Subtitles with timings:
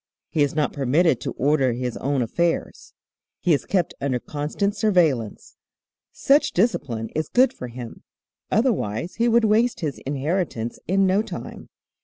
[0.31, 2.95] He is not permitted to order his own affairs.
[3.39, 5.57] He is kept under constant surveillance.
[6.11, 8.01] Such discipline is good for him,
[8.51, 11.69] otherwise he would waste his inheritance in no time.